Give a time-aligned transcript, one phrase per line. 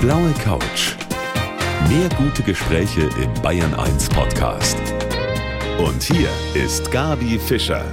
[0.00, 0.96] blaue Couch.
[1.90, 4.78] Mehr gute Gespräche im Bayern 1 Podcast.
[5.78, 7.84] Und hier ist Gabi Fischer.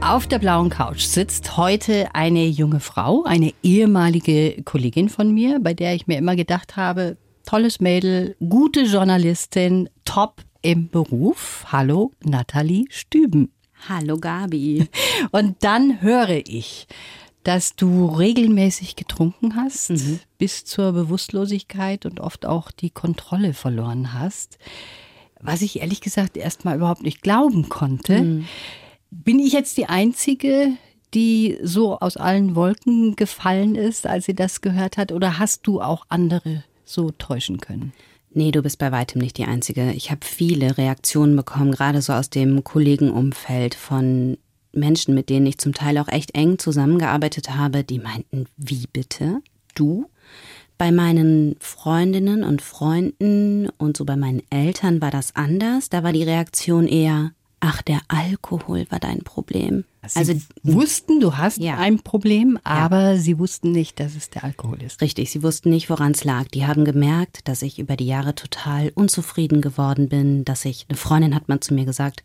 [0.00, 5.74] Auf der blauen Couch sitzt heute eine junge Frau, eine ehemalige Kollegin von mir, bei
[5.74, 11.64] der ich mir immer gedacht habe, tolles Mädel, gute Journalistin, top im Beruf.
[11.72, 13.50] Hallo, Nathalie Stüben.
[13.88, 14.86] Hallo, Gabi.
[15.32, 16.86] Und dann höre ich,
[17.46, 20.18] dass du regelmäßig getrunken hast, mhm.
[20.36, 24.58] bis zur Bewusstlosigkeit und oft auch die Kontrolle verloren hast.
[25.40, 28.20] Was ich ehrlich gesagt erstmal überhaupt nicht glauben konnte.
[28.20, 28.46] Mhm.
[29.12, 30.72] Bin ich jetzt die Einzige,
[31.14, 35.12] die so aus allen Wolken gefallen ist, als sie das gehört hat?
[35.12, 37.92] Oder hast du auch andere so täuschen können?
[38.30, 39.92] Nee, du bist bei weitem nicht die Einzige.
[39.92, 44.36] Ich habe viele Reaktionen bekommen, gerade so aus dem Kollegenumfeld von
[44.76, 49.40] Menschen, mit denen ich zum Teil auch echt eng zusammengearbeitet habe, die meinten, wie bitte?
[49.74, 50.06] Du?
[50.78, 55.88] Bei meinen Freundinnen und Freunden und so bei meinen Eltern war das anders.
[55.88, 59.84] Da war die Reaktion eher, ach, der Alkohol war dein Problem.
[60.06, 61.78] Sie also wussten, du hast ja.
[61.78, 63.16] ein Problem, aber ja.
[63.16, 65.00] sie wussten nicht, dass es der Alkohol ist.
[65.00, 66.46] Richtig, sie wussten nicht, woran es lag.
[66.48, 70.96] Die haben gemerkt, dass ich über die Jahre total unzufrieden geworden bin, dass ich, eine
[70.96, 72.22] Freundin hat mal zu mir gesagt,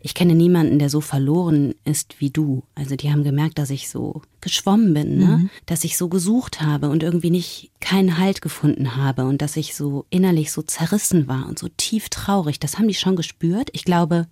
[0.00, 2.62] ich kenne niemanden, der so verloren ist wie du.
[2.74, 5.26] Also die haben gemerkt, dass ich so geschwommen bin, ne?
[5.26, 5.50] Mhm.
[5.66, 9.74] dass ich so gesucht habe und irgendwie nicht keinen Halt gefunden habe und dass ich
[9.74, 12.60] so innerlich so zerrissen war und so tief traurig.
[12.60, 13.70] Das haben die schon gespürt.
[13.72, 14.26] Ich glaube,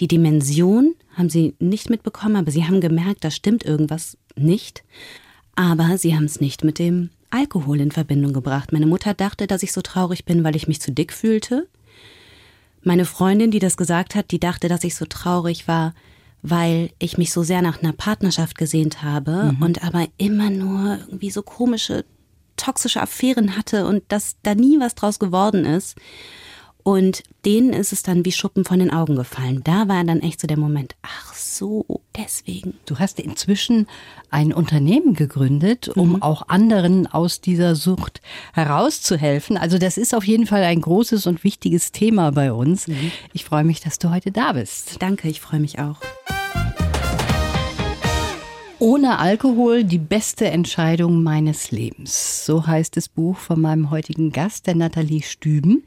[0.00, 4.82] die Dimension haben sie nicht mitbekommen, aber sie haben gemerkt, da stimmt irgendwas nicht.
[5.54, 8.72] Aber sie haben es nicht mit dem Alkohol in Verbindung gebracht.
[8.72, 11.68] Meine Mutter dachte, dass ich so traurig bin, weil ich mich zu dick fühlte.
[12.82, 15.94] Meine Freundin, die das gesagt hat, die dachte, dass ich so traurig war,
[16.42, 19.62] weil ich mich so sehr nach einer Partnerschaft gesehnt habe mhm.
[19.62, 22.04] und aber immer nur irgendwie so komische,
[22.56, 25.96] toxische Affären hatte und dass da nie was draus geworden ist.
[26.84, 29.62] Und denen ist es dann wie Schuppen von den Augen gefallen.
[29.64, 32.74] Da war dann echt so der Moment, ach so, deswegen.
[32.86, 33.86] Du hast inzwischen
[34.30, 36.22] ein Unternehmen gegründet, um mhm.
[36.22, 38.20] auch anderen aus dieser Sucht
[38.52, 39.56] herauszuhelfen.
[39.56, 42.88] Also das ist auf jeden Fall ein großes und wichtiges Thema bei uns.
[42.88, 43.12] Mhm.
[43.32, 44.96] Ich freue mich, dass du heute da bist.
[45.00, 45.98] Danke, ich freue mich auch.
[48.82, 52.44] Ohne Alkohol die beste Entscheidung meines Lebens.
[52.44, 55.84] So heißt das Buch von meinem heutigen Gast, der Nathalie Stüben.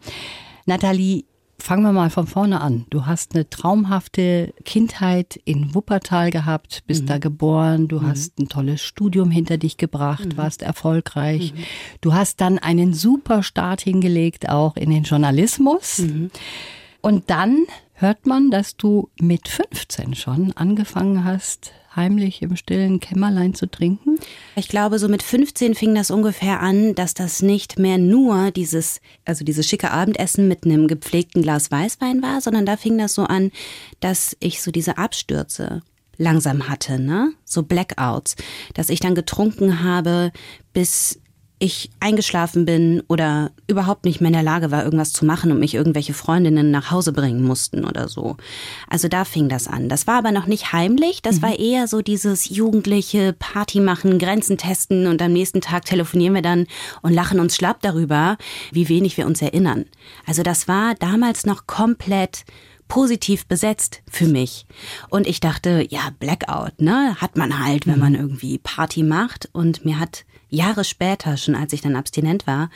[0.65, 1.25] Nathalie,
[1.59, 2.85] fangen wir mal von vorne an.
[2.89, 7.07] Du hast eine traumhafte Kindheit in Wuppertal gehabt, bist mhm.
[7.07, 8.07] da geboren, du mhm.
[8.07, 10.37] hast ein tolles Studium hinter dich gebracht, mhm.
[10.37, 11.53] warst erfolgreich.
[11.53, 11.63] Mhm.
[12.01, 15.99] Du hast dann einen super Start hingelegt, auch in den Journalismus.
[15.99, 16.31] Mhm.
[17.01, 17.65] Und dann
[17.95, 24.19] hört man, dass du mit 15 schon angefangen hast, heimlich im stillen Kämmerlein zu trinken?
[24.55, 28.99] Ich glaube, so mit 15 fing das ungefähr an, dass das nicht mehr nur dieses,
[29.23, 33.23] also dieses schicke Abendessen mit einem gepflegten Glas Weißwein war, sondern da fing das so
[33.23, 33.51] an,
[34.01, 35.81] dass ich so diese Abstürze
[36.17, 37.33] langsam hatte, ne?
[37.43, 38.35] So Blackouts,
[38.73, 40.31] dass ich dann getrunken habe,
[40.73, 41.19] bis
[41.57, 45.59] ich eingeschlafen bin oder überhaupt nicht mehr in der Lage war, irgendwas zu machen und
[45.59, 48.35] mich irgendwelche Freundinnen nach Hause bringen mussten oder so.
[48.89, 49.87] Also da fing das an.
[49.87, 51.41] Das war aber noch nicht heimlich, das mhm.
[51.43, 56.41] war eher so dieses jugendliche Party machen, Grenzen testen und am nächsten Tag telefonieren wir
[56.41, 56.67] dann
[57.01, 58.37] und lachen uns schlapp darüber,
[58.71, 59.85] wie wenig wir uns erinnern.
[60.25, 62.43] Also das war damals noch komplett
[62.87, 64.65] positiv besetzt für mich.
[65.09, 68.01] Und ich dachte, ja, Blackout, ne, hat man halt, wenn mhm.
[68.01, 69.49] man irgendwie Party macht.
[69.53, 72.69] Und mir hat Jahre später, schon als ich dann abstinent war,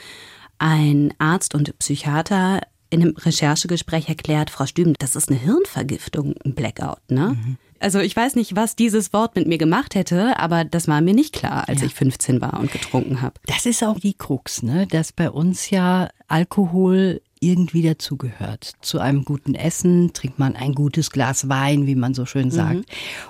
[0.58, 6.56] ein Arzt und Psychiater in einem Recherchegespräch erklärt, Frau Stüben, das ist eine Hirnvergiftung, ein
[6.56, 7.38] Blackout, ne?
[7.40, 7.58] Mhm.
[7.82, 11.14] Also ich weiß nicht, was dieses Wort mit mir gemacht hätte, aber das war mir
[11.14, 11.88] nicht klar, als ja.
[11.88, 13.36] ich 15 war und getrunken habe.
[13.46, 14.86] Das ist auch die Krux, ne?
[14.88, 18.74] Dass bei uns ja Alkohol irgendwie dazugehört.
[18.82, 22.80] Zu einem guten Essen trinkt man ein gutes Glas Wein, wie man so schön sagt.
[22.80, 22.86] Mhm.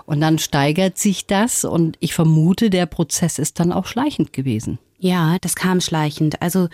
[0.05, 4.79] Und dann steigert sich das und ich vermute, der Prozess ist dann auch schleichend gewesen.
[4.97, 6.41] Ja, das kam schleichend.
[6.41, 6.69] Also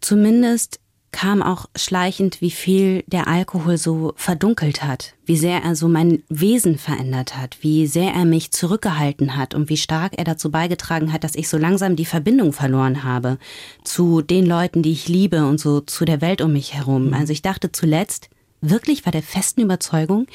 [0.00, 0.80] zumindest
[1.10, 6.22] kam auch schleichend, wie viel der Alkohol so verdunkelt hat, wie sehr er so mein
[6.28, 11.12] Wesen verändert hat, wie sehr er mich zurückgehalten hat und wie stark er dazu beigetragen
[11.12, 13.38] hat, dass ich so langsam die Verbindung verloren habe
[13.84, 17.08] zu den Leuten, die ich liebe und so zu der Welt um mich herum.
[17.08, 17.14] Mhm.
[17.14, 18.28] Also ich dachte zuletzt,
[18.60, 20.26] wirklich war der festen Überzeugung,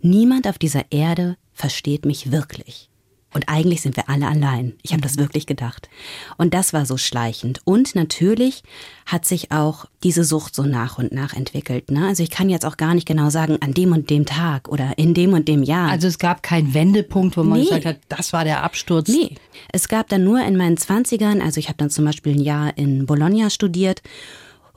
[0.00, 2.90] niemand auf dieser Erde versteht mich wirklich.
[3.34, 4.72] Und eigentlich sind wir alle allein.
[4.82, 5.90] Ich habe das wirklich gedacht.
[6.38, 7.60] Und das war so schleichend.
[7.64, 8.62] Und natürlich
[9.04, 11.90] hat sich auch diese Sucht so nach und nach entwickelt.
[11.90, 12.06] Ne?
[12.06, 14.96] Also ich kann jetzt auch gar nicht genau sagen, an dem und dem Tag oder
[14.96, 15.90] in dem und dem Jahr.
[15.90, 17.66] Also es gab keinen Wendepunkt, wo man nee.
[17.66, 19.08] gesagt hat, das war der Absturz.
[19.08, 19.34] Nee,
[19.72, 22.76] es gab dann nur in meinen Zwanzigern, also ich habe dann zum Beispiel ein Jahr
[22.78, 24.02] in Bologna studiert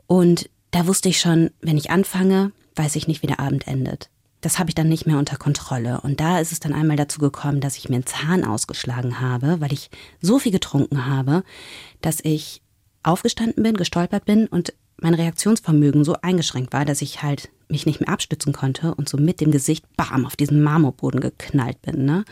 [0.07, 4.09] und da wusste ich schon, wenn ich anfange, weiß ich nicht, wie der Abend endet
[4.41, 6.01] das habe ich dann nicht mehr unter Kontrolle.
[6.01, 9.61] Und da ist es dann einmal dazu gekommen, dass ich mir einen Zahn ausgeschlagen habe,
[9.61, 9.89] weil ich
[10.19, 11.43] so viel getrunken habe,
[12.01, 12.61] dass ich
[13.03, 17.99] aufgestanden bin, gestolpert bin und mein Reaktionsvermögen so eingeschränkt war, dass ich halt mich nicht
[17.99, 22.05] mehr abstützen konnte und so mit dem Gesicht bam auf diesen Marmorboden geknallt bin.
[22.05, 22.25] Ne?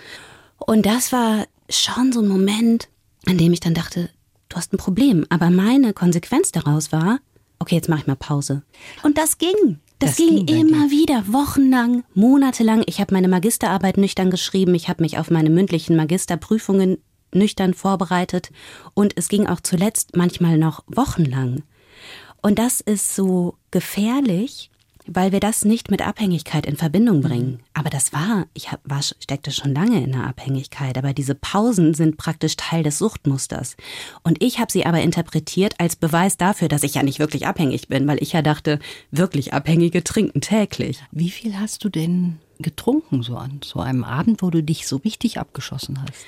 [0.58, 2.90] Und das war schon so ein Moment,
[3.26, 4.10] an dem ich dann dachte,
[4.50, 5.26] du hast ein Problem.
[5.30, 7.20] Aber meine Konsequenz daraus war,
[7.60, 8.64] okay, jetzt mache ich mal Pause.
[9.04, 9.80] Und das ging.
[10.00, 12.84] Das, das ging, ging immer wieder, wochenlang, monatelang.
[12.86, 16.98] Ich habe meine Magisterarbeit nüchtern geschrieben, ich habe mich auf meine mündlichen Magisterprüfungen
[17.34, 18.50] nüchtern vorbereitet
[18.94, 21.64] und es ging auch zuletzt manchmal noch wochenlang.
[22.42, 24.72] Und das ist so gefährlich,
[25.14, 27.52] weil wir das nicht mit Abhängigkeit in Verbindung bringen.
[27.52, 27.60] Mhm.
[27.74, 31.94] Aber das war, ich hab, war, steckte schon lange in der Abhängigkeit, aber diese Pausen
[31.94, 33.76] sind praktisch Teil des Suchtmusters.
[34.24, 37.88] Und ich habe sie aber interpretiert als Beweis dafür, dass ich ja nicht wirklich abhängig
[37.88, 38.80] bin, weil ich ja dachte,
[39.12, 41.02] wirklich Abhängige trinken täglich.
[41.12, 44.98] Wie viel hast du denn getrunken so an so einem Abend, wo du dich so
[44.98, 46.26] richtig abgeschossen hast?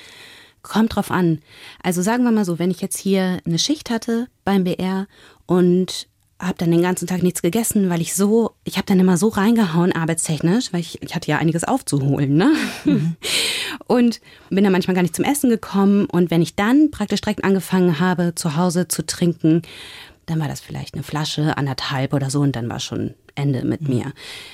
[0.62, 1.40] Kommt drauf an.
[1.82, 5.08] Also sagen wir mal so, wenn ich jetzt hier eine Schicht hatte beim BR
[5.46, 6.08] und
[6.42, 9.28] habe dann den ganzen Tag nichts gegessen, weil ich so, ich habe dann immer so
[9.28, 12.52] reingehauen arbeitstechnisch, weil ich, ich hatte ja einiges aufzuholen, ne?
[12.84, 13.16] Mhm.
[13.86, 16.06] Und bin dann manchmal gar nicht zum Essen gekommen.
[16.06, 19.62] Und wenn ich dann praktisch direkt angefangen habe, zu Hause zu trinken,
[20.26, 23.82] dann war das vielleicht eine Flasche, anderthalb oder so und dann war schon Ende mit
[23.82, 23.94] mhm.
[23.94, 24.12] mir.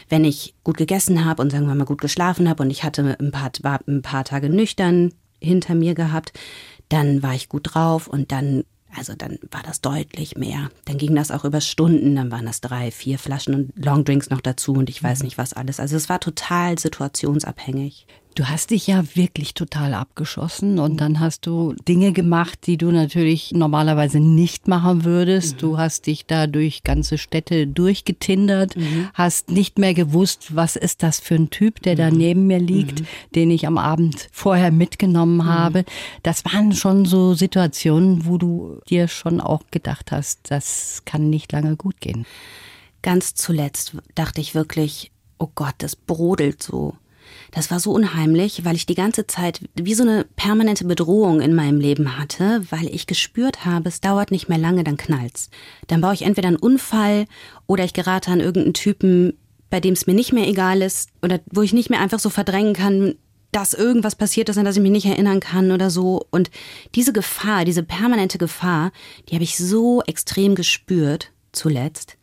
[0.09, 3.17] Wenn ich gut gegessen habe und sagen wir mal gut geschlafen habe und ich hatte
[3.19, 6.33] ein paar, war ein paar Tage nüchtern hinter mir gehabt,
[6.89, 8.65] dann war ich gut drauf und dann
[8.99, 10.71] also dann war das deutlich mehr.
[10.85, 14.41] Dann ging das auch über Stunden, dann waren das drei, vier Flaschen und Longdrinks noch
[14.41, 15.25] dazu und ich weiß mhm.
[15.27, 15.81] nicht was alles.
[15.81, 18.07] Also es war total situationsabhängig.
[18.39, 22.93] Du hast dich ja wirklich total abgeschossen und dann hast du Dinge gemacht, die du
[22.93, 25.57] natürlich normalerweise nicht machen würdest.
[25.57, 25.59] Mhm.
[25.59, 29.09] Du hast dich da durch ganze Städte durchgetindert, mhm.
[29.13, 31.99] hast nicht mehr gewusst, was ist das für ein Typ, der mhm.
[31.99, 33.07] da neben mir liegt, mhm.
[33.35, 35.47] den ich am Abend vorher mitgenommen mhm.
[35.47, 35.85] habe.
[36.23, 41.51] Das waren schon so Situationen, wo du dir schon auch gedacht hast, das kann nicht
[41.51, 42.25] lange gut gehen.
[43.03, 46.95] Ganz zuletzt dachte ich wirklich, oh Gott, das brodelt so.
[47.51, 51.55] Das war so unheimlich, weil ich die ganze Zeit wie so eine permanente Bedrohung in
[51.55, 55.51] meinem Leben hatte, weil ich gespürt habe, es dauert nicht mehr lange, dann knallt's.
[55.87, 57.25] Dann baue ich entweder einen Unfall
[57.67, 59.39] oder ich gerate an irgendeinen Typen,
[59.71, 62.31] bei dem es mir nicht mehr egal ist oder wo ich nicht mehr einfach so
[62.31, 63.15] verdrängen kann,
[63.53, 66.27] dass irgendwas passiert ist, an das ich mich nicht erinnern kann oder so.
[66.31, 66.51] Und
[66.95, 68.93] diese Gefahr, diese permanente Gefahr,
[69.29, 72.19] die habe ich so extrem gespürt zuletzt.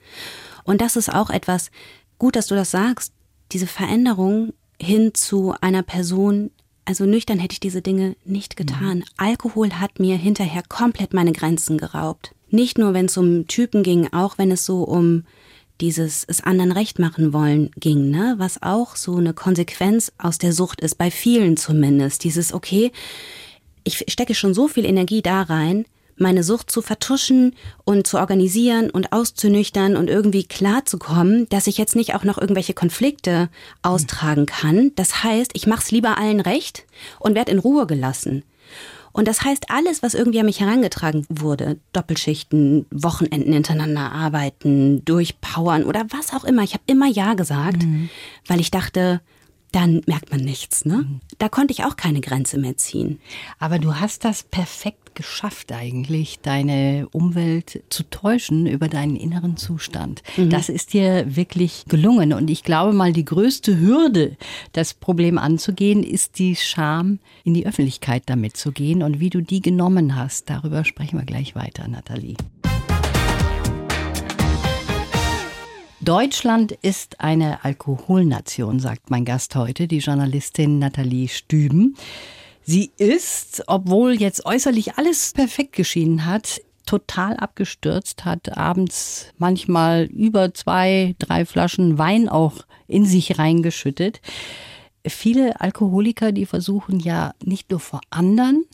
[0.64, 1.72] Und das ist auch etwas,
[2.20, 3.14] gut, dass du das sagst,
[3.52, 6.52] diese Veränderung hin zu einer Person,
[6.86, 9.00] also nüchtern hätte ich diese Dinge nicht getan.
[9.00, 9.04] Mhm.
[9.18, 12.34] Alkohol hat mir hinterher komplett meine Grenzen geraubt.
[12.50, 15.24] Nicht nur, wenn es um Typen ging, auch wenn es so um
[15.82, 18.36] dieses es anderen recht machen wollen ging, ne?
[18.38, 22.24] Was auch so eine Konsequenz aus der Sucht ist, bei vielen zumindest.
[22.24, 22.92] Dieses, okay,
[23.84, 25.86] ich stecke schon so viel Energie da rein,
[26.18, 31.96] meine Sucht zu vertuschen und zu organisieren und auszunüchtern und irgendwie klarzukommen, dass ich jetzt
[31.96, 33.50] nicht auch noch irgendwelche Konflikte
[33.82, 34.92] austragen kann.
[34.96, 36.86] Das heißt, ich mache es lieber allen recht
[37.20, 38.44] und werde in Ruhe gelassen.
[39.16, 45.86] Und das heißt, alles, was irgendwie an mich herangetragen wurde, Doppelschichten, Wochenenden hintereinander arbeiten, durchpowern
[45.86, 48.10] oder was auch immer, ich habe immer Ja gesagt, mhm.
[48.46, 49.22] weil ich dachte,
[49.76, 50.86] dann merkt man nichts.
[50.86, 51.06] Ne?
[51.08, 51.20] Mhm.
[51.38, 53.20] Da konnte ich auch keine Grenze mehr ziehen.
[53.60, 60.24] Aber du hast das perfekt geschafft eigentlich, deine Umwelt zu täuschen über deinen inneren Zustand.
[60.38, 60.50] Mhm.
[60.50, 62.32] Das ist dir wirklich gelungen.
[62.32, 64.38] Und ich glaube mal, die größte Hürde,
[64.72, 69.04] das Problem anzugehen, ist die Scham, in die Öffentlichkeit damit zu gehen.
[69.04, 72.36] Und wie du die genommen hast, darüber sprechen wir gleich weiter, Nathalie.
[76.06, 81.98] Deutschland ist eine Alkoholnation, sagt mein Gast heute, die Journalistin Nathalie Stüben.
[82.62, 90.54] Sie ist, obwohl jetzt äußerlich alles perfekt geschienen hat, total abgestürzt, hat abends manchmal über
[90.54, 92.54] zwei, drei Flaschen Wein auch
[92.86, 94.22] in sich reingeschüttet.
[95.08, 98.66] Viele Alkoholiker, die versuchen ja nicht nur vor anderen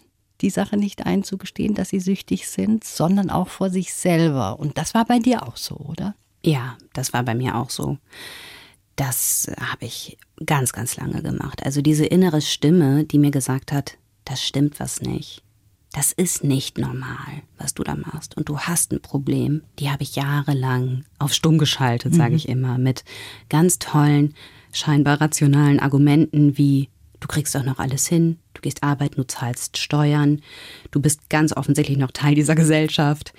[0.42, 4.60] die Sache nicht einzugestehen, dass sie süchtig sind, sondern auch vor sich selber.
[4.60, 6.14] Und das war bei dir auch so, oder?
[6.44, 7.98] Ja, das war bei mir auch so.
[8.96, 11.64] Das habe ich ganz, ganz lange gemacht.
[11.64, 15.44] Also diese innere Stimme, die mir gesagt hat, das stimmt was nicht.
[15.94, 18.38] Das ist nicht normal, was du da machst.
[18.38, 19.64] Und du hast ein Problem.
[19.80, 23.04] Die habe ich jahrelang auf stumm geschaltet, sage ich immer, mit
[23.50, 24.34] ganz tollen,
[24.72, 26.90] scheinbar rationalen Argumenten wie
[27.22, 30.42] du kriegst doch noch alles hin, du gehst arbeiten, du zahlst Steuern,
[30.92, 33.34] du bist ganz offensichtlich noch Teil dieser Gesellschaft,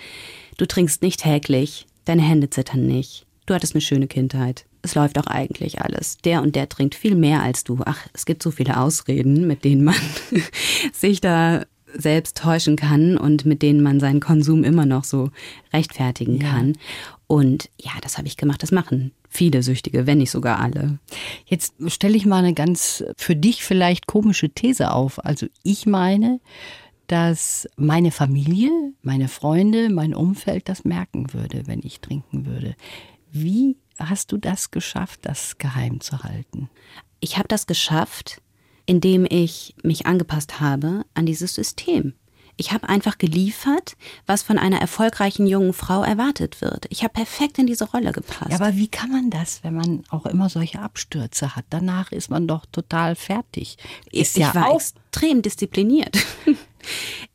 [0.56, 5.18] du trinkst nicht täglich, deine Hände zittern nicht, du hattest eine schöne Kindheit, es läuft
[5.18, 6.18] auch eigentlich alles.
[6.24, 7.78] Der und der trinkt viel mehr als du.
[7.84, 9.94] Ach, es gibt so viele Ausreden, mit denen man
[10.92, 15.30] sich da selbst täuschen kann und mit denen man seinen Konsum immer noch so
[15.72, 16.50] rechtfertigen ja.
[16.50, 16.72] kann.
[17.26, 18.62] Und ja, das habe ich gemacht.
[18.62, 20.98] Das machen viele Süchtige, wenn nicht sogar alle.
[21.46, 25.24] Jetzt stelle ich mal eine ganz für dich vielleicht komische These auf.
[25.24, 26.40] Also ich meine,
[27.06, 28.70] dass meine Familie,
[29.02, 32.74] meine Freunde, mein Umfeld das merken würde, wenn ich trinken würde.
[33.30, 36.70] Wie hast du das geschafft, das geheim zu halten?
[37.20, 38.40] Ich habe das geschafft,
[38.86, 42.14] indem ich mich angepasst habe an dieses System.
[42.56, 46.86] Ich habe einfach geliefert, was von einer erfolgreichen jungen Frau erwartet wird.
[46.90, 48.50] Ich habe perfekt in diese Rolle gepasst.
[48.50, 51.64] Ja, aber wie kann man das, wenn man auch immer solche Abstürze hat?
[51.70, 53.78] Danach ist man doch total fertig.
[54.10, 56.18] Ist ich ja war auch extrem diszipliniert.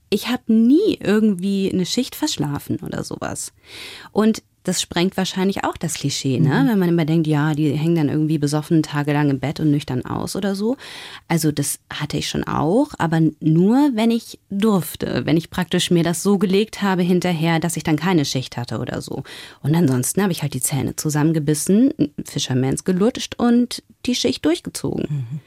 [0.10, 3.51] Ich habe nie irgendwie eine Schicht verschlafen oder sowas.
[4.12, 6.63] Und das sprengt wahrscheinlich auch das Klischee, ne?
[6.63, 6.68] Mhm.
[6.68, 10.06] wenn man immer denkt, ja, die hängen dann irgendwie besoffen tagelang im Bett und nüchtern
[10.06, 10.75] aus oder so.
[11.30, 16.04] Also das hatte ich schon auch, aber nur, wenn ich durfte, wenn ich praktisch mir
[16.04, 19.24] das so gelegt habe hinterher, dass ich dann keine Schicht hatte oder so.
[19.62, 21.94] Und ansonsten habe ich halt die Zähne zusammengebissen,
[22.25, 25.06] Fischermans gelutscht und die Schicht durchgezogen.
[25.10, 25.39] Mhm.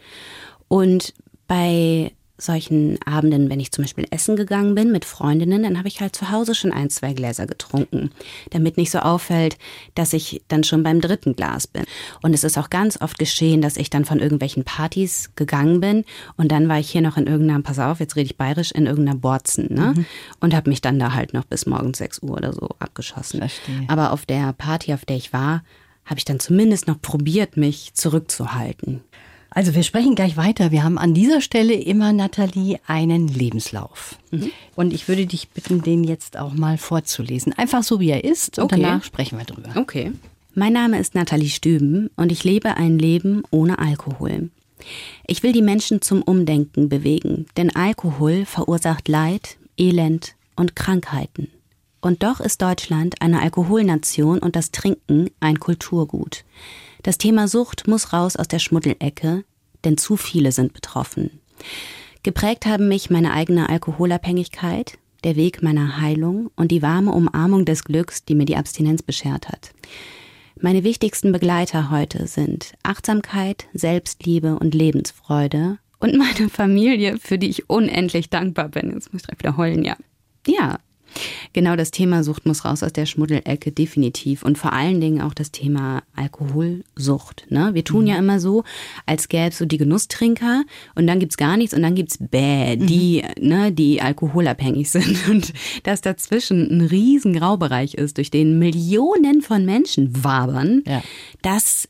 [0.69, 1.13] Und
[1.47, 6.01] bei solchen Abenden, wenn ich zum Beispiel essen gegangen bin mit Freundinnen, dann habe ich
[6.01, 8.11] halt zu Hause schon ein, zwei Gläser getrunken,
[8.51, 9.59] damit nicht so auffällt,
[9.95, 11.85] dass ich dann schon beim dritten Glas bin.
[12.23, 16.05] Und es ist auch ganz oft geschehen, dass ich dann von irgendwelchen Partys gegangen bin
[16.37, 18.87] und dann war ich hier noch in irgendeiner, pass auf, jetzt rede ich bayerisch, in
[18.87, 19.95] irgendeiner Borzen, ne?
[19.97, 20.07] Mhm.
[20.41, 23.41] Und habe mich dann da halt noch bis morgens 6 Uhr oder so abgeschossen.
[23.41, 23.85] Verstehe.
[23.89, 25.63] Aber auf der Party, auf der ich war,
[26.05, 29.03] habe ich dann zumindest noch probiert, mich zurückzuhalten.
[29.51, 30.71] Also wir sprechen gleich weiter.
[30.71, 34.17] Wir haben an dieser Stelle immer, Nathalie, einen Lebenslauf.
[34.31, 34.53] Mhm.
[34.77, 37.53] Und ich würde dich bitten, den jetzt auch mal vorzulesen.
[37.53, 38.59] Einfach so, wie er ist.
[38.59, 38.81] Und okay.
[38.81, 39.71] danach sprechen wir drüber.
[39.75, 40.13] Okay.
[40.55, 44.51] Mein Name ist Nathalie Stüben und ich lebe ein Leben ohne Alkohol.
[45.27, 51.49] Ich will die Menschen zum Umdenken bewegen, denn Alkohol verursacht Leid, Elend und Krankheiten.
[52.01, 56.45] Und doch ist Deutschland eine Alkoholnation und das Trinken ein Kulturgut.
[57.03, 59.45] Das Thema Sucht muss raus aus der Schmuddelecke,
[59.85, 61.41] denn zu viele sind betroffen.
[62.23, 67.85] Geprägt haben mich meine eigene Alkoholabhängigkeit, der Weg meiner Heilung und die warme Umarmung des
[67.85, 69.73] Glücks, die mir die Abstinenz beschert hat.
[70.61, 77.71] Meine wichtigsten Begleiter heute sind Achtsamkeit, Selbstliebe und Lebensfreude und meine Familie, für die ich
[77.71, 78.93] unendlich dankbar bin.
[78.93, 79.97] Jetzt muss ich direkt wieder heulen, ja.
[80.47, 80.79] Ja,
[81.53, 84.43] Genau das Thema Sucht muss raus aus der Schmuddelecke, definitiv.
[84.43, 87.47] Und vor allen Dingen auch das Thema Alkoholsucht.
[87.49, 87.71] Ne?
[87.73, 88.07] Wir tun mhm.
[88.07, 88.65] ja immer so,
[89.07, 90.65] als gäbe es so die Genusstrinker
[90.95, 92.87] und dann gibt's gar nichts und dann gibt's Bäh, mhm.
[92.87, 93.49] die, mhm.
[93.49, 95.29] ne, die alkoholabhängig sind.
[95.29, 95.53] Und
[95.83, 101.03] dass dazwischen ein riesen Graubereich ist, durch den Millionen von Menschen wabern, ja.
[101.43, 101.89] das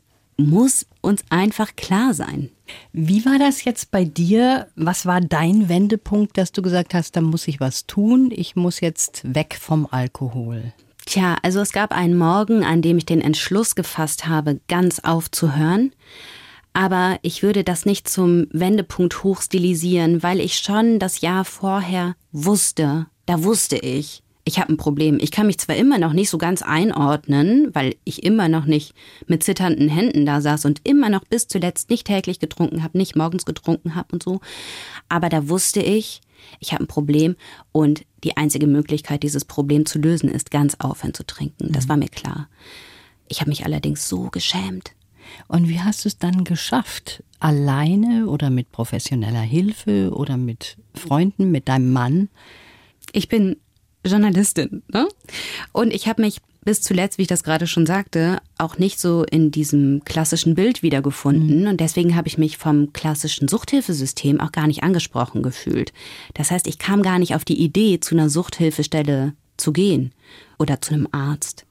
[0.48, 2.50] muss uns einfach klar sein.
[2.92, 4.68] Wie war das jetzt bei dir?
[4.76, 8.30] Was war dein Wendepunkt, dass du gesagt hast, da muss ich was tun?
[8.32, 10.72] Ich muss jetzt weg vom Alkohol.
[11.06, 15.92] Tja, also es gab einen Morgen, an dem ich den Entschluss gefasst habe, ganz aufzuhören.
[16.72, 23.06] Aber ich würde das nicht zum Wendepunkt hochstilisieren, weil ich schon das Jahr vorher wusste,
[23.26, 25.18] da wusste ich, ich habe ein Problem.
[25.20, 28.94] Ich kann mich zwar immer noch nicht so ganz einordnen, weil ich immer noch nicht
[29.28, 33.14] mit zitternden Händen da saß und immer noch bis zuletzt nicht täglich getrunken habe, nicht
[33.14, 34.40] morgens getrunken habe und so,
[35.08, 36.20] aber da wusste ich,
[36.58, 37.36] ich habe ein Problem
[37.70, 41.72] und die einzige Möglichkeit, dieses Problem zu lösen, ist ganz aufhören zu trinken.
[41.72, 41.88] Das mhm.
[41.90, 42.48] war mir klar.
[43.28, 44.92] Ich habe mich allerdings so geschämt.
[45.46, 47.22] Und wie hast du es dann geschafft?
[47.38, 52.28] Alleine oder mit professioneller Hilfe oder mit Freunden, mit deinem Mann?
[53.12, 53.56] Ich bin
[54.04, 54.82] Journalistin.
[54.92, 55.08] Ne?
[55.72, 59.24] Und ich habe mich bis zuletzt, wie ich das gerade schon sagte, auch nicht so
[59.24, 61.62] in diesem klassischen Bild wiedergefunden.
[61.62, 61.68] Mhm.
[61.68, 65.92] Und deswegen habe ich mich vom klassischen Suchthilfesystem auch gar nicht angesprochen gefühlt.
[66.34, 70.12] Das heißt, ich kam gar nicht auf die Idee, zu einer Suchthilfestelle zu gehen
[70.58, 71.66] oder zu einem Arzt.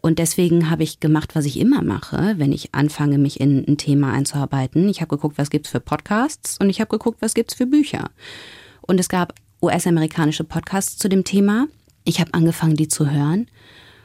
[0.00, 3.78] Und deswegen habe ich gemacht, was ich immer mache, wenn ich anfange, mich in ein
[3.78, 4.88] Thema einzuarbeiten.
[4.88, 8.10] Ich habe geguckt, was gibt's für Podcasts und ich habe geguckt, was gibt's für Bücher.
[8.80, 11.68] Und es gab US-amerikanische Podcasts zu dem Thema.
[12.04, 13.46] Ich habe angefangen, die zu hören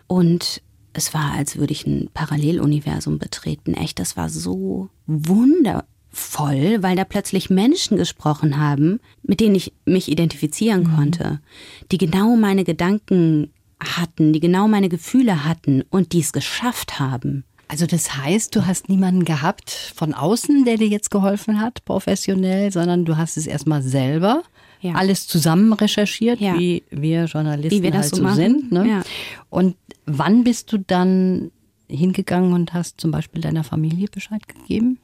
[0.07, 0.61] und
[0.93, 3.73] es war, als würde ich ein Paralleluniversum betreten.
[3.73, 5.83] Echt, das war so wundervoll
[6.17, 10.95] voll, weil da plötzlich Menschen gesprochen haben, mit denen ich mich identifizieren mhm.
[10.95, 11.39] konnte,
[11.91, 17.43] die genau meine Gedanken hatten, die genau meine Gefühle hatten und die es geschafft haben.
[17.67, 22.71] Also das heißt, du hast niemanden gehabt von außen, der dir jetzt geholfen hat, professionell,
[22.71, 24.41] sondern du hast es erstmal selber
[24.81, 24.93] ja.
[24.93, 26.57] alles zusammen recherchiert, ja.
[26.57, 28.71] wie wir Journalisten wie wir halt so, so sind.
[28.71, 28.87] Ne?
[28.87, 29.03] Ja.
[29.49, 31.51] Und wann bist du dann
[31.87, 34.99] hingegangen und hast zum Beispiel deiner Familie Bescheid gegeben?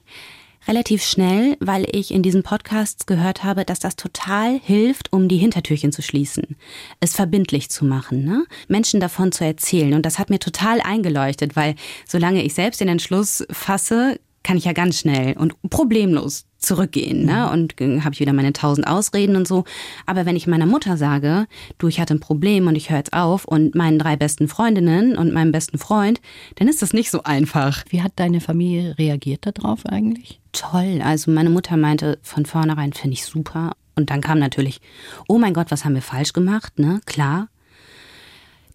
[0.68, 5.38] relativ schnell, weil ich in diesen Podcasts gehört habe, dass das total hilft, um die
[5.38, 6.56] Hintertürchen zu schließen,
[7.00, 8.46] es verbindlich zu machen, ne?
[8.68, 9.94] Menschen davon zu erzählen.
[9.94, 11.76] Und das hat mir total eingeleuchtet, weil
[12.08, 17.48] solange ich selbst den Entschluss fasse, kann ich ja ganz schnell und problemlos zurückgehen, ne?
[17.48, 17.52] Mhm.
[17.52, 19.64] Und habe ich wieder meine tausend Ausreden und so.
[20.06, 23.14] Aber wenn ich meiner Mutter sage, du, ich hatte ein Problem und ich höre jetzt
[23.14, 26.22] auf und meinen drei besten Freundinnen und meinem besten Freund,
[26.56, 27.84] dann ist das nicht so einfach.
[27.90, 30.40] Wie hat deine Familie reagiert darauf eigentlich?
[30.52, 31.02] Toll.
[31.04, 33.74] Also meine Mutter meinte von vornherein, finde ich super.
[33.96, 34.82] Und dann kam natürlich,
[35.28, 37.00] oh mein Gott, was haben wir falsch gemacht, ne?
[37.06, 37.50] Klar.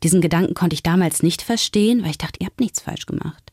[0.03, 3.53] Diesen Gedanken konnte ich damals nicht verstehen, weil ich dachte, ihr habt nichts falsch gemacht.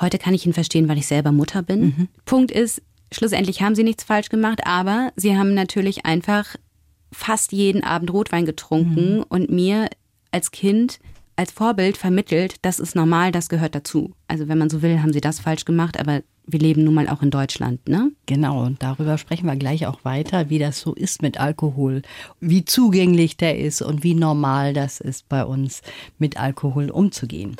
[0.00, 1.80] Heute kann ich ihn verstehen, weil ich selber Mutter bin.
[1.80, 2.08] Mhm.
[2.24, 6.56] Punkt ist, schlussendlich haben sie nichts falsch gemacht, aber sie haben natürlich einfach
[7.12, 9.24] fast jeden Abend Rotwein getrunken mhm.
[9.28, 9.88] und mir
[10.30, 10.98] als Kind
[11.36, 14.12] als Vorbild vermittelt, das ist normal, das gehört dazu.
[14.28, 17.08] Also wenn man so will, haben sie das falsch gemacht, aber wir leben nun mal
[17.08, 18.10] auch in Deutschland, ne?
[18.26, 22.02] Genau, und darüber sprechen wir gleich auch weiter, wie das so ist mit Alkohol,
[22.40, 25.82] wie zugänglich der ist und wie normal das ist bei uns
[26.18, 27.56] mit Alkohol umzugehen.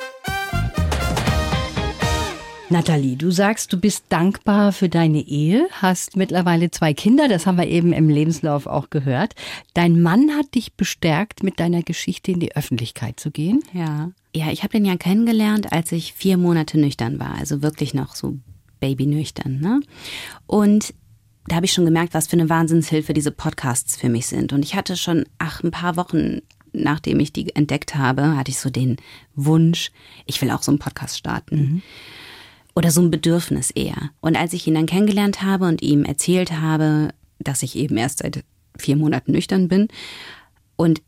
[2.73, 7.59] Nathalie, du sagst, du bist dankbar für deine Ehe, hast mittlerweile zwei Kinder, das haben
[7.59, 9.35] wir eben im Lebenslauf auch gehört.
[9.75, 13.63] Dein Mann hat dich bestärkt, mit deiner Geschichte in die Öffentlichkeit zu gehen.
[13.73, 14.11] Ja.
[14.35, 18.15] Ja, ich habe den ja kennengelernt, als ich vier Monate nüchtern war, also wirklich noch
[18.15, 18.39] so
[18.79, 19.59] babynüchtern.
[19.59, 19.81] Ne?
[20.47, 20.95] Und
[21.45, 24.51] da habe ich schon gemerkt, was für eine Wahnsinnshilfe diese Podcasts für mich sind.
[24.51, 26.39] Und ich hatte schon, ach, ein paar Wochen
[26.75, 28.97] nachdem ich die entdeckt habe, hatte ich so den
[29.35, 29.91] Wunsch,
[30.25, 31.55] ich will auch so einen Podcast starten.
[31.55, 31.81] Mhm
[32.75, 34.11] oder so ein Bedürfnis eher.
[34.21, 38.19] Und als ich ihn dann kennengelernt habe und ihm erzählt habe, dass ich eben erst
[38.19, 38.43] seit
[38.77, 39.87] vier Monaten nüchtern bin
[40.75, 41.01] und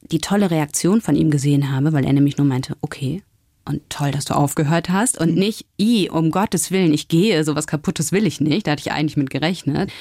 [0.00, 3.22] die tolle Reaktion von ihm gesehen habe, weil er nämlich nur meinte, okay,
[3.66, 5.38] und toll, dass du aufgehört hast und mhm.
[5.38, 8.92] nicht, i, um Gottes Willen, ich gehe, sowas kaputtes will ich nicht, da hatte ich
[8.92, 9.92] eigentlich mit gerechnet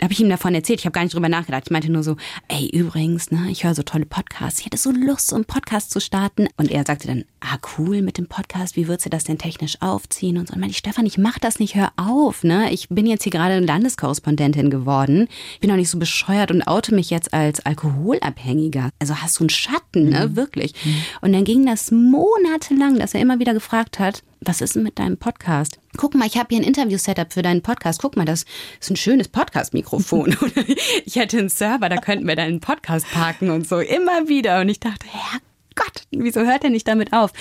[0.00, 0.80] habe ich ihm davon erzählt.
[0.80, 1.64] Ich habe gar nicht drüber nachgedacht.
[1.66, 2.16] Ich meinte nur so,
[2.48, 4.60] ey, übrigens, ne, ich höre so tolle Podcasts.
[4.60, 6.48] Ich hätte so Lust, so einen Podcast zu starten.
[6.56, 8.76] Und er sagte dann, ah, cool mit dem Podcast.
[8.76, 10.38] Wie würdest du das denn technisch aufziehen?
[10.38, 10.54] Und so.
[10.54, 12.72] Und meinte ich, Stefan, ich mach das nicht, hör auf, ne.
[12.72, 15.28] Ich bin jetzt hier gerade Landeskorrespondentin geworden.
[15.54, 18.90] Ich bin auch nicht so bescheuert und oute mich jetzt als Alkoholabhängiger.
[19.00, 20.36] Also hast du einen Schatten, ne, mhm.
[20.36, 20.74] wirklich.
[20.84, 21.02] Mhm.
[21.22, 24.98] Und dann ging das monatelang, dass er immer wieder gefragt hat, was ist denn mit
[24.98, 25.78] deinem Podcast?
[25.96, 28.00] Guck mal, ich habe hier ein Interview-Setup für deinen Podcast.
[28.00, 28.44] Guck mal, das
[28.80, 30.36] ist ein schönes Podcast-Mikrofon.
[31.04, 33.80] ich hätte einen Server, da könnten wir deinen Podcast parken und so.
[33.80, 34.60] Immer wieder.
[34.60, 37.32] Und ich dachte, Herrgott, wieso hört er nicht damit auf?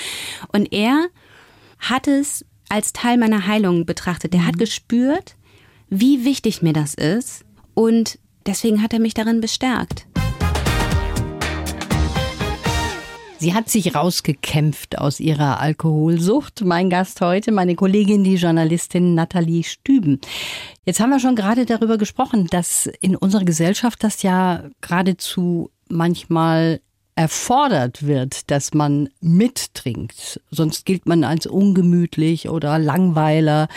[0.52, 1.08] Und er
[1.80, 4.34] hat es als Teil meiner Heilung betrachtet.
[4.34, 4.48] Der mhm.
[4.48, 5.36] hat gespürt,
[5.90, 7.46] wie wichtig mir das ist.
[7.74, 10.08] Und deswegen hat er mich darin bestärkt.
[13.40, 16.64] Sie hat sich rausgekämpft aus ihrer Alkoholsucht.
[16.66, 20.20] Mein Gast heute, meine Kollegin, die Journalistin Nathalie Stüben.
[20.86, 26.82] Jetzt haben wir schon gerade darüber gesprochen, dass in unserer Gesellschaft das ja geradezu manchmal
[27.16, 30.42] erfordert wird, dass man mittrinkt.
[30.50, 33.68] Sonst gilt man als ungemütlich oder Langweiler.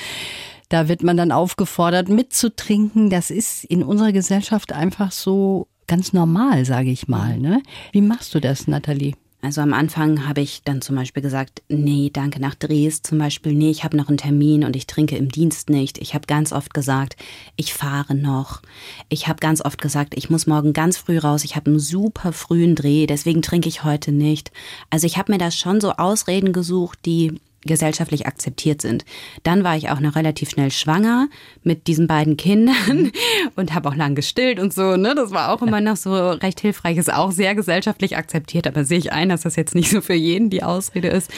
[0.70, 3.10] Da wird man dann aufgefordert, mitzutrinken.
[3.10, 7.38] Das ist in unserer Gesellschaft einfach so ganz normal, sage ich mal.
[7.38, 7.62] Ne?
[7.92, 9.14] Wie machst du das, Nathalie?
[9.42, 13.54] Also am Anfang habe ich dann zum Beispiel gesagt, nee, danke nach Dres, zum Beispiel,
[13.54, 15.96] nee, ich habe noch einen Termin und ich trinke im Dienst nicht.
[15.96, 17.16] Ich habe ganz oft gesagt,
[17.56, 18.60] ich fahre noch.
[19.08, 22.32] Ich habe ganz oft gesagt, ich muss morgen ganz früh raus, ich habe einen super
[22.32, 24.52] frühen Dreh, deswegen trinke ich heute nicht.
[24.90, 29.04] Also ich habe mir da schon so Ausreden gesucht, die gesellschaftlich akzeptiert sind.
[29.42, 31.28] Dann war ich auch noch relativ schnell schwanger
[31.62, 33.12] mit diesen beiden Kindern
[33.56, 34.96] und habe auch lang gestillt und so.
[34.96, 35.14] Ne?
[35.14, 36.96] Das war auch immer noch so recht hilfreich.
[36.96, 40.14] Ist auch sehr gesellschaftlich akzeptiert, aber sehe ich ein, dass das jetzt nicht so für
[40.14, 41.30] jeden die Ausrede ist.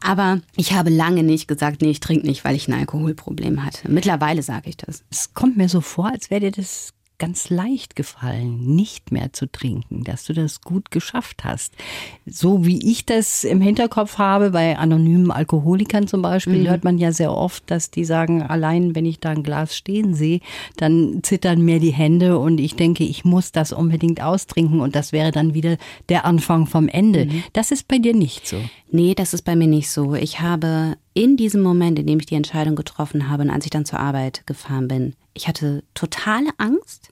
[0.00, 3.90] Aber ich habe lange nicht gesagt, nee, ich trinke nicht, weil ich ein Alkoholproblem hatte.
[3.90, 5.04] Mittlerweile sage ich das.
[5.10, 9.50] Es kommt mir so vor, als wäre dir das ganz leicht gefallen, nicht mehr zu
[9.50, 11.72] trinken, dass du das gut geschafft hast.
[12.26, 16.68] So wie ich das im Hinterkopf habe, bei anonymen Alkoholikern zum Beispiel, mhm.
[16.68, 20.14] hört man ja sehr oft, dass die sagen, allein wenn ich da ein Glas stehen
[20.14, 20.40] sehe,
[20.76, 25.12] dann zittern mir die Hände und ich denke, ich muss das unbedingt austrinken und das
[25.12, 25.76] wäre dann wieder
[26.08, 27.26] der Anfang vom Ende.
[27.26, 27.42] Mhm.
[27.52, 28.56] Das ist bei dir nicht so.
[28.90, 30.14] Nee, das ist bei mir nicht so.
[30.14, 33.70] Ich habe in diesem Moment, in dem ich die Entscheidung getroffen habe und als ich
[33.70, 37.10] dann zur Arbeit gefahren bin, ich hatte totale Angst.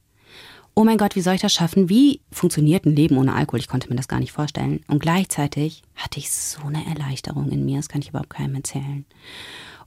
[0.75, 1.89] Oh mein Gott, wie soll ich das schaffen?
[1.89, 3.61] Wie funktioniert ein Leben ohne Alkohol?
[3.61, 4.81] Ich konnte mir das gar nicht vorstellen.
[4.89, 9.05] Und gleichzeitig hatte ich so eine Erleichterung in mir, das kann ich überhaupt keinem erzählen.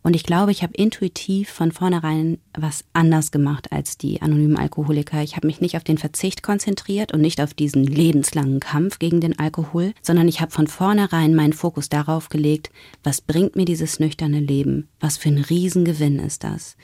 [0.03, 5.21] Und ich glaube, ich habe intuitiv von vornherein was anders gemacht als die anonymen Alkoholiker.
[5.21, 9.19] Ich habe mich nicht auf den Verzicht konzentriert und nicht auf diesen lebenslangen Kampf gegen
[9.19, 12.71] den Alkohol, sondern ich habe von vornherein meinen Fokus darauf gelegt,
[13.03, 14.87] was bringt mir dieses nüchterne Leben?
[15.01, 16.77] Was für ein Riesengewinn ist das?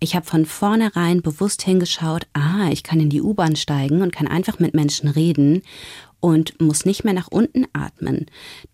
[0.00, 4.28] Ich habe von vornherein bewusst hingeschaut, ah, ich kann in die U-Bahn steigen und kann
[4.28, 5.62] einfach mit Menschen reden
[6.20, 8.26] und muss nicht mehr nach unten atmen,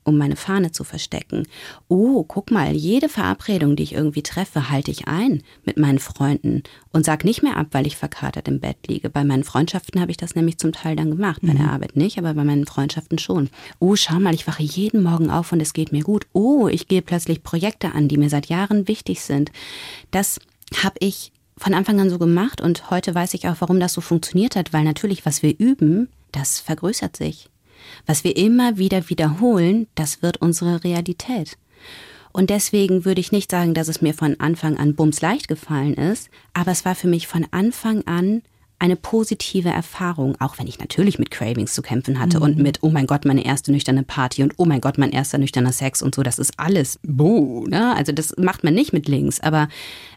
[0.03, 1.47] um meine Fahne zu verstecken.
[1.89, 6.63] Oh, guck mal, jede Verabredung, die ich irgendwie treffe, halte ich ein mit meinen Freunden
[6.93, 9.11] und sag nicht mehr ab, weil ich verkatert im Bett liege.
[9.11, 11.59] Bei meinen Freundschaften habe ich das nämlich zum Teil dann gemacht, bei mhm.
[11.59, 13.51] der Arbeit nicht, aber bei meinen Freundschaften schon.
[13.79, 16.27] Oh, schau mal, ich wache jeden Morgen auf und es geht mir gut.
[16.33, 19.53] Oh, ich gehe plötzlich Projekte an, die mir seit Jahren wichtig sind.
[20.11, 20.41] Das
[20.83, 24.01] habe ich von Anfang an so gemacht und heute weiß ich auch, warum das so
[24.01, 27.49] funktioniert hat, weil natürlich, was wir üben, das vergrößert sich.
[28.07, 31.57] Was wir immer wieder wiederholen, das wird unsere Realität.
[32.33, 35.95] Und deswegen würde ich nicht sagen, dass es mir von Anfang an bums leicht gefallen
[35.95, 38.43] ist, aber es war für mich von Anfang an
[38.85, 42.43] eine positive Erfahrung, auch wenn ich natürlich mit Cravings zu kämpfen hatte mhm.
[42.43, 45.39] und mit, oh mein Gott, meine erste nüchterne Party und oh mein Gott, mein erster
[45.39, 47.97] nüchterner Sex und so, das ist alles buh, ne?
[47.97, 49.69] Also das macht man nicht mit links, aber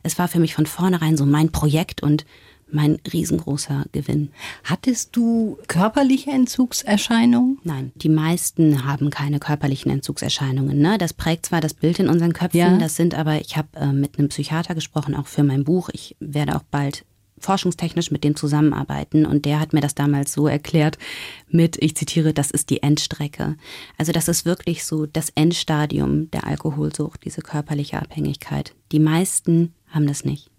[0.04, 2.26] es war für mich von vornherein so mein Projekt und
[2.70, 4.32] mein riesengroßer Gewinn.
[4.66, 7.60] Hattest du körperliche Entzugserscheinungen?
[7.64, 10.78] Nein, die meisten haben keine körperlichen Entzugserscheinungen.
[10.78, 10.98] Ne?
[10.98, 12.78] Das prägt zwar das Bild in unseren Köpfen, ja.
[12.78, 15.88] das sind aber, ich habe äh, mit einem Psychiater gesprochen, auch für mein Buch.
[15.94, 17.06] Ich werde auch bald
[17.40, 20.98] forschungstechnisch mit dem zusammenarbeiten und der hat mir das damals so erklärt
[21.50, 23.56] mit, ich zitiere, das ist die Endstrecke.
[23.98, 28.74] Also das ist wirklich so das Endstadium der Alkoholsucht, diese körperliche Abhängigkeit.
[28.92, 30.50] Die meisten haben das nicht.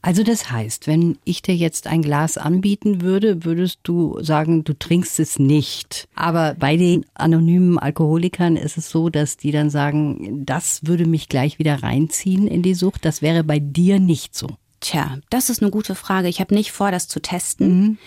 [0.00, 4.72] Also das heißt, wenn ich dir jetzt ein Glas anbieten würde, würdest du sagen, du
[4.72, 6.08] trinkst es nicht.
[6.14, 11.28] Aber bei den anonymen Alkoholikern ist es so, dass die dann sagen, das würde mich
[11.28, 13.04] gleich wieder reinziehen in die Sucht.
[13.04, 14.48] Das wäre bei dir nicht so.
[14.80, 16.28] Tja, das ist eine gute Frage.
[16.28, 17.80] Ich habe nicht vor, das zu testen.
[17.80, 17.98] Mhm.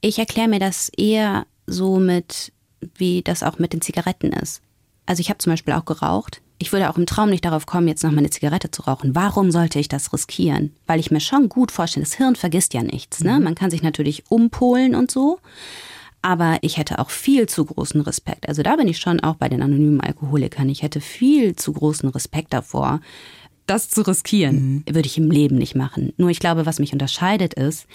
[0.00, 2.52] Ich erkläre mir das eher so mit,
[2.96, 4.62] wie das auch mit den Zigaretten ist.
[5.06, 7.88] Also ich habe zum Beispiel auch geraucht ich würde auch im Traum nicht darauf kommen,
[7.88, 9.14] jetzt noch mal eine Zigarette zu rauchen.
[9.14, 10.74] Warum sollte ich das riskieren?
[10.86, 13.22] Weil ich mir schon gut vorstelle, das Hirn vergisst ja nichts.
[13.22, 13.38] Ne?
[13.38, 13.44] Mhm.
[13.44, 15.38] Man kann sich natürlich umpolen und so.
[16.20, 18.48] Aber ich hätte auch viel zu großen Respekt.
[18.48, 20.68] Also da bin ich schon auch bei den anonymen Alkoholikern.
[20.68, 23.00] Ich hätte viel zu großen Respekt davor,
[23.70, 24.84] das zu riskieren.
[24.86, 24.94] Mhm.
[24.94, 26.12] Würde ich im Leben nicht machen.
[26.16, 27.86] Nur ich glaube, was mich unterscheidet ist,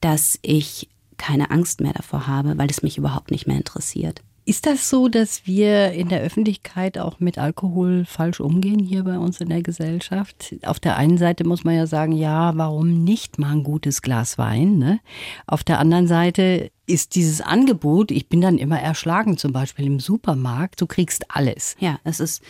[0.00, 4.22] dass ich keine Angst mehr davor habe, weil es mich überhaupt nicht mehr interessiert.
[4.44, 9.16] Ist das so, dass wir in der Öffentlichkeit auch mit Alkohol falsch umgehen hier bei
[9.16, 10.56] uns in der Gesellschaft?
[10.64, 14.38] Auf der einen Seite muss man ja sagen, ja, warum nicht mal ein gutes Glas
[14.38, 14.78] Wein?
[14.78, 14.98] Ne?
[15.46, 20.00] Auf der anderen Seite ist dieses Angebot, ich bin dann immer erschlagen, zum Beispiel im
[20.00, 21.76] Supermarkt, du kriegst alles.
[21.78, 22.42] Ja, es ist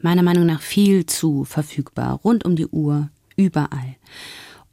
[0.00, 3.96] meiner Meinung nach viel zu verfügbar, rund um die Uhr, überall.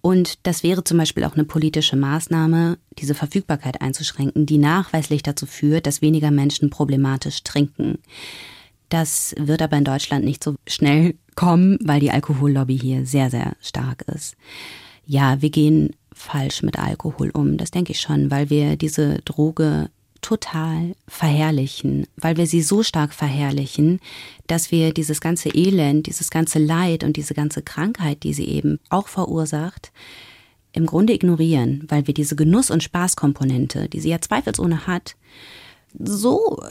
[0.02, 5.46] Und das wäre zum Beispiel auch eine politische Maßnahme, diese Verfügbarkeit einzuschränken, die nachweislich dazu
[5.46, 8.00] führt, dass weniger Menschen problematisch trinken.
[8.90, 13.56] Das wird aber in Deutschland nicht so schnell kommen, weil die Alkohollobby hier sehr, sehr
[13.62, 14.38] stark ist.
[15.06, 19.90] Ja, wir gehen falsch mit Alkohol um, das denke ich schon, weil wir diese Droge
[20.22, 24.00] total verherrlichen, weil wir sie so stark verherrlichen,
[24.48, 28.80] dass wir dieses ganze Elend, dieses ganze Leid und diese ganze Krankheit, die sie eben
[28.90, 29.92] auch verursacht,
[30.74, 35.16] im Grunde ignorieren, weil wir diese Genuss- und Spaßkomponente, die sie ja zweifelsohne hat,
[35.98, 36.62] so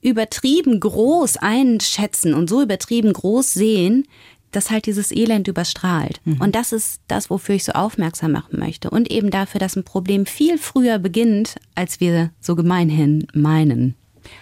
[0.00, 4.06] übertrieben groß einschätzen und so übertrieben groß sehen,
[4.52, 6.20] dass halt dieses Elend überstrahlt.
[6.24, 6.40] Mhm.
[6.40, 8.90] Und das ist das, wofür ich so aufmerksam machen möchte.
[8.90, 13.94] Und eben dafür, dass ein Problem viel früher beginnt, als wir so gemeinhin meinen.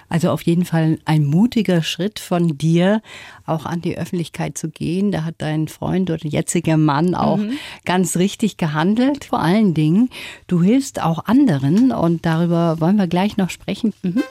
[0.08, 3.02] Also auf jeden Fall ein mutiger Schritt von dir,
[3.44, 5.12] auch an die Öffentlichkeit zu gehen.
[5.12, 7.52] Da hat dein Freund oder jetziger Mann auch mhm.
[7.84, 9.24] ganz richtig gehandelt.
[9.24, 10.10] Vor allen Dingen,
[10.46, 13.92] du hilfst auch anderen und darüber wollen wir gleich noch sprechen.
[14.02, 14.22] Mhm.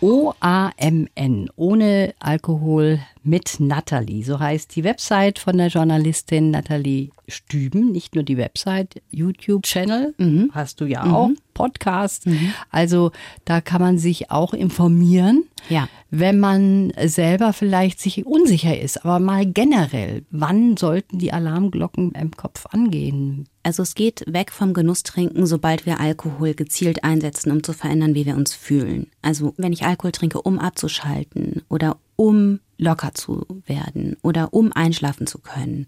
[0.00, 4.24] O-A-M-N, ohne Alkohol mit Natalie.
[4.24, 7.92] So heißt die Website von der Journalistin Natalie Stüben.
[7.92, 10.50] Nicht nur die Website, YouTube-Channel mhm.
[10.52, 11.14] hast du ja mhm.
[11.14, 12.26] auch, Podcast.
[12.26, 12.52] Mhm.
[12.70, 13.10] Also
[13.44, 15.88] da kann man sich auch informieren, ja.
[16.10, 19.04] wenn man selber vielleicht sich unsicher ist.
[19.04, 23.48] Aber mal generell, wann sollten die Alarmglocken im Kopf angehen?
[23.64, 28.24] Also es geht weg vom Genusstrinken, sobald wir Alkohol gezielt einsetzen, um zu verändern, wie
[28.24, 29.08] wir uns fühlen.
[29.20, 35.26] Also wenn ich Alkohol trinke, um abzuschalten oder um locker zu werden oder um einschlafen
[35.26, 35.86] zu können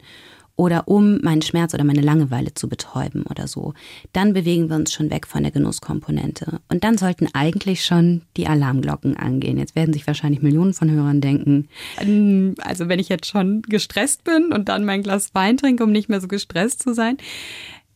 [0.55, 3.73] oder um meinen Schmerz oder meine Langeweile zu betäuben oder so,
[4.13, 6.61] dann bewegen wir uns schon weg von der Genusskomponente.
[6.69, 9.57] Und dann sollten eigentlich schon die Alarmglocken angehen.
[9.57, 14.23] Jetzt werden sich wahrscheinlich Millionen von Hörern denken, ähm, also wenn ich jetzt schon gestresst
[14.25, 17.17] bin und dann mein Glas Wein trinke, um nicht mehr so gestresst zu sein,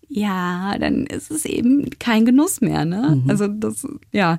[0.08, 2.84] ja, dann ist es eben kein Genuss mehr.
[2.84, 3.20] Ne?
[3.22, 3.30] Mhm.
[3.30, 4.38] Also das, ja,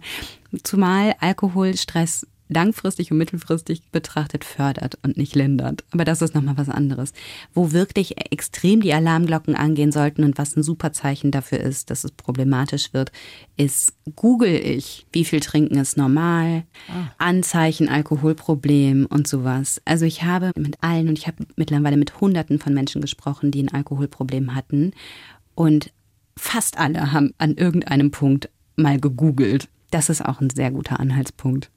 [0.64, 5.84] zumal Alkohol Stress langfristig und mittelfristig betrachtet fördert und nicht lindert.
[5.92, 7.14] Aber das ist nochmal was anderes.
[7.54, 12.04] Wo wirklich extrem die Alarmglocken angehen sollten und was ein super Zeichen dafür ist, dass
[12.04, 13.12] es problematisch wird,
[13.58, 17.08] ist, google ich, wie viel trinken ist normal, ah.
[17.18, 19.82] Anzeichen, Alkoholproblem und sowas.
[19.86, 23.64] Also ich habe mit allen und ich habe mittlerweile mit Hunderten von Menschen gesprochen, die
[23.64, 24.92] ein Alkoholproblem hatten
[25.56, 25.92] und
[26.38, 29.68] fast alle haben an irgendeinem Punkt mal gegoogelt.
[29.90, 31.70] Das ist auch ein sehr guter Anhaltspunkt.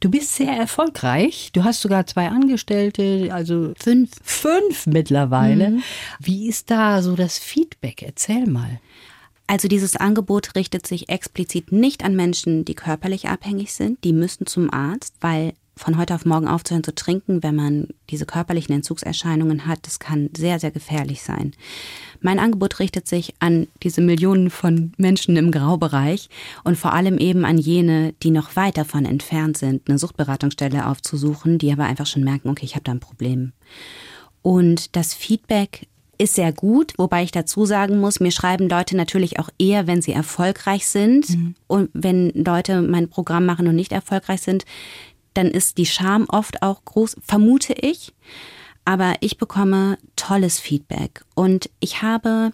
[0.00, 1.50] Du bist sehr erfolgreich.
[1.52, 5.70] Du hast sogar zwei Angestellte, also fünf, fünf mittlerweile.
[5.70, 5.82] Mhm.
[6.18, 8.02] Wie ist da so das Feedback?
[8.02, 8.80] Erzähl mal.
[9.46, 14.04] Also dieses Angebot richtet sich explizit nicht an Menschen, die körperlich abhängig sind.
[14.04, 18.26] Die müssen zum Arzt, weil von heute auf morgen aufzuhören zu trinken, wenn man diese
[18.26, 21.52] körperlichen Entzugserscheinungen hat, das kann sehr, sehr gefährlich sein.
[22.20, 26.28] Mein Angebot richtet sich an diese Millionen von Menschen im Graubereich
[26.64, 31.58] und vor allem eben an jene, die noch weit davon entfernt sind, eine Suchtberatungsstelle aufzusuchen,
[31.58, 33.52] die aber einfach schon merken, okay, ich habe da ein Problem.
[34.42, 35.86] Und das Feedback
[36.18, 40.02] ist sehr gut, wobei ich dazu sagen muss, mir schreiben Leute natürlich auch eher, wenn
[40.02, 41.30] sie erfolgreich sind.
[41.30, 41.54] Mhm.
[41.66, 44.66] Und wenn Leute mein Programm machen und nicht erfolgreich sind,
[45.34, 48.12] dann ist die Scham oft auch groß, vermute ich.
[48.84, 52.52] Aber ich bekomme tolles Feedback und ich habe,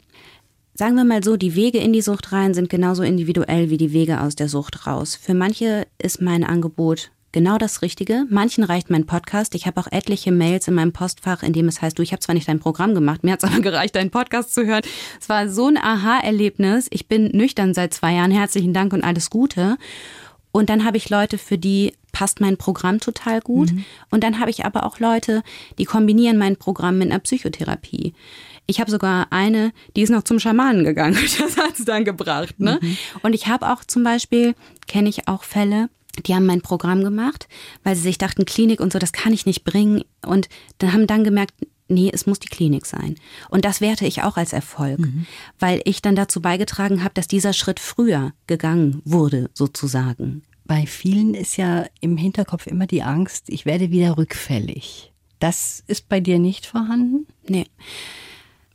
[0.74, 3.92] sagen wir mal so, die Wege in die Sucht rein sind genauso individuell wie die
[3.92, 5.14] Wege aus der Sucht raus.
[5.14, 8.24] Für manche ist mein Angebot genau das Richtige.
[8.30, 9.54] Manchen reicht mein Podcast.
[9.54, 12.20] Ich habe auch etliche Mails in meinem Postfach, in dem es heißt, du, ich habe
[12.20, 14.80] zwar nicht dein Programm gemacht, mir hat es aber gereicht, deinen Podcast zu hören.
[15.20, 16.86] Es war so ein Aha-Erlebnis.
[16.90, 18.30] Ich bin nüchtern seit zwei Jahren.
[18.30, 19.76] Herzlichen Dank und alles Gute.
[20.50, 23.72] Und dann habe ich Leute, für die passt mein Programm total gut.
[23.72, 23.84] Mhm.
[24.10, 25.42] Und dann habe ich aber auch Leute,
[25.76, 28.14] die kombinieren mein Programm mit einer Psychotherapie.
[28.66, 31.18] Ich habe sogar eine, die ist noch zum Schamanen gegangen.
[31.38, 32.58] Das hat es dann gebracht.
[32.58, 32.78] Ne?
[32.80, 32.96] Mhm.
[33.20, 34.54] Und ich habe auch zum Beispiel,
[34.86, 35.90] kenne ich auch Fälle,
[36.24, 37.48] die haben mein Programm gemacht,
[37.84, 40.02] weil sie sich dachten, Klinik und so, das kann ich nicht bringen.
[40.24, 40.48] Und
[40.78, 41.52] dann haben dann gemerkt,
[41.88, 43.16] nee, es muss die Klinik sein.
[43.50, 45.26] Und das werte ich auch als Erfolg, mhm.
[45.58, 51.34] weil ich dann dazu beigetragen habe, dass dieser Schritt früher gegangen wurde, sozusagen bei vielen
[51.34, 55.12] ist ja im Hinterkopf immer die Angst, ich werde wieder rückfällig.
[55.38, 57.26] Das ist bei dir nicht vorhanden?
[57.46, 57.66] Nee.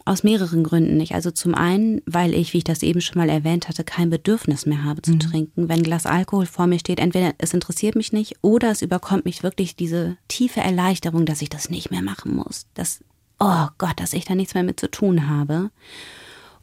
[0.04, 1.13] Aus mehreren Gründen nicht.
[1.13, 4.65] Also zum einen, weil ich, wie ich das eben schon mal erwähnt hatte, kein Bedürfnis
[4.65, 5.19] mehr habe zu mhm.
[5.19, 5.69] trinken.
[5.69, 9.25] Wenn ein Glas Alkohol vor mir steht, entweder es interessiert mich nicht oder es überkommt
[9.25, 12.65] mich wirklich diese tiefe Erleichterung, dass ich das nicht mehr machen muss.
[12.73, 13.04] Dass,
[13.39, 15.69] oh Gott, dass ich da nichts mehr mit zu tun habe.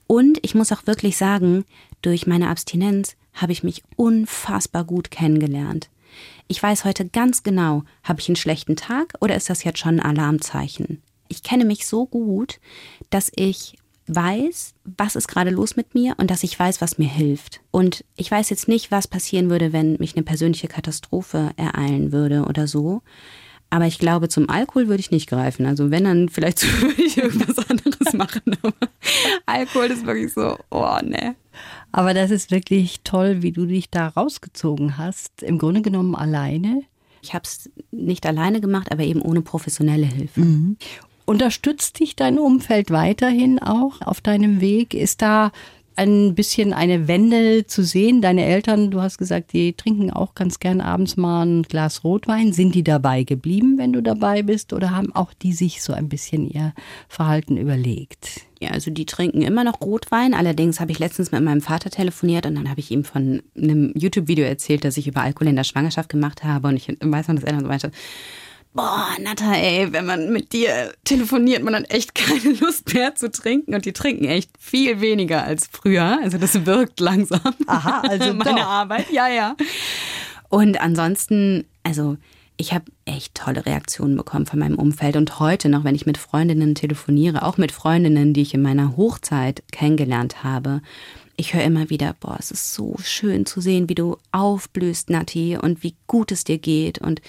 [0.07, 1.65] Und ich muss auch wirklich sagen,
[2.03, 5.89] durch meine Abstinenz habe ich mich unfassbar gut kennengelernt.
[6.47, 10.01] Ich weiß heute ganz genau, habe ich einen schlechten Tag oder ist das jetzt schon
[10.01, 11.03] ein Alarmzeichen?
[11.29, 12.59] Ich kenne mich so gut,
[13.11, 17.09] dass ich weiß, was ist gerade los mit mir und dass ich weiß, was mir
[17.09, 17.61] hilft.
[17.71, 22.45] Und ich weiß jetzt nicht, was passieren würde, wenn mich eine persönliche Katastrophe ereilen würde
[22.45, 23.03] oder so.
[23.71, 25.67] Aber ich glaube, zum Alkohol würde ich nicht greifen.
[25.67, 28.57] Also wenn, dann vielleicht würde ich irgendwas anderes machen.
[28.63, 28.73] Aber
[29.45, 31.37] Alkohol ist wirklich so, oh ne.
[31.99, 35.43] Aber das ist wirklich toll, wie du dich da rausgezogen hast.
[35.43, 36.83] Im Grunde genommen alleine.
[37.23, 40.43] Ich habe es nicht alleine gemacht, aber eben ohne professionelle Hilfe.
[40.43, 40.77] Mhm.
[41.25, 44.95] Unterstützt dich dein Umfeld weiterhin auch auf deinem Weg?
[44.95, 45.51] Ist da
[45.97, 48.23] ein bisschen eine Wende zu sehen?
[48.23, 52.53] Deine Eltern, du hast gesagt, die trinken auch ganz gern abends mal ein Glas Rotwein.
[52.53, 54.73] Sind die dabei geblieben, wenn du dabei bist?
[54.73, 56.75] Oder haben auch die sich so ein bisschen ihr
[57.09, 58.43] Verhalten überlegt?
[58.61, 60.35] Ja, also die trinken immer noch Rotwein.
[60.35, 63.93] Allerdings habe ich letztens mit meinem Vater telefoniert und dann habe ich ihm von einem
[63.95, 66.69] YouTube-Video erzählt, das ich über Alkohol in der Schwangerschaft gemacht habe.
[66.69, 67.93] Und ich weiß noch, dass er dann so meinte,
[68.73, 73.31] boah, Natta, ey, wenn man mit dir telefoniert, man hat echt keine Lust mehr zu
[73.31, 76.19] trinken und die trinken echt viel weniger als früher.
[76.23, 77.55] Also das wirkt langsam.
[77.67, 78.67] Aha, also meine doch.
[78.67, 79.57] Arbeit, ja, ja.
[80.49, 82.17] Und ansonsten, also
[82.61, 86.19] ich habe echt tolle Reaktionen bekommen von meinem Umfeld und heute noch, wenn ich mit
[86.19, 90.83] Freundinnen telefoniere, auch mit Freundinnen, die ich in meiner Hochzeit kennengelernt habe,
[91.37, 95.57] ich höre immer wieder, boah, es ist so schön zu sehen, wie du aufblühst, Nati,
[95.57, 97.23] und wie gut es dir geht und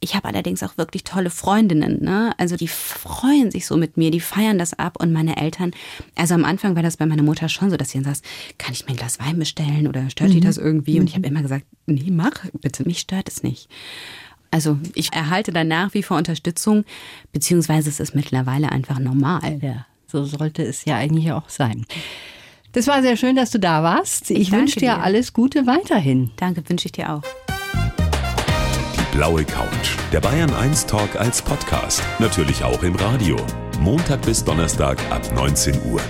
[0.00, 2.34] ich habe allerdings auch wirklich tolle Freundinnen, ne?
[2.36, 5.72] Also die freuen sich so mit mir, die feiern das ab und meine Eltern,
[6.14, 8.26] also am Anfang war das bei meiner Mutter schon so, dass sie dann sagt,
[8.58, 10.34] kann ich mir ein Glas Wein bestellen oder stört mhm.
[10.34, 11.00] die das irgendwie?
[11.00, 11.34] Und ich habe mhm.
[11.34, 13.68] immer gesagt, nee, mach, bitte, mich stört es nicht.
[14.56, 16.86] Also ich erhalte da nach wie vor Unterstützung,
[17.30, 19.58] beziehungsweise es ist mittlerweile einfach normal.
[19.60, 21.84] Ja, so sollte es ja eigentlich auch sein.
[22.72, 24.30] Das war sehr schön, dass du da warst.
[24.30, 26.30] Ich, ich wünsche dir, dir alles Gute weiterhin.
[26.36, 27.22] Danke, wünsche ich dir auch.
[28.94, 33.36] Die blaue Couch, der Bayern 1 Talk als Podcast, natürlich auch im Radio.
[33.80, 36.00] Montag bis Donnerstag ab 19 Uhr.